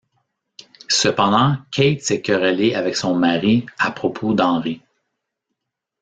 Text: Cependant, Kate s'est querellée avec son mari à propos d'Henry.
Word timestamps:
Cependant, 0.89 1.57
Kate 1.71 2.01
s'est 2.01 2.23
querellée 2.23 2.73
avec 2.73 2.95
son 2.95 3.13
mari 3.13 3.67
à 3.77 3.91
propos 3.91 4.33
d'Henry. 4.33 4.81